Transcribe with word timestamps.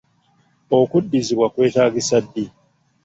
Okuddizibwa 0.77 1.47
kwetaagisa 1.53 2.17
ddi? 2.25 2.45